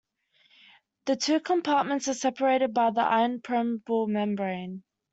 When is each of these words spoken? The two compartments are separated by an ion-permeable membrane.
The 1.05 1.15
two 1.15 1.39
compartments 1.41 2.07
are 2.07 2.15
separated 2.15 2.73
by 2.73 2.87
an 2.87 2.97
ion-permeable 2.97 4.07
membrane. 4.07 4.81